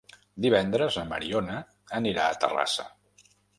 [0.45, 1.59] Divendres na Mariona
[2.01, 2.89] anirà a Terrassa.